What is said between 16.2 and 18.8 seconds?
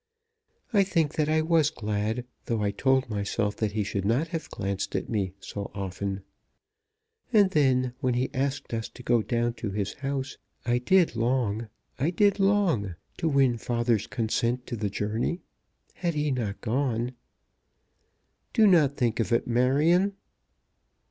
not gone" "Do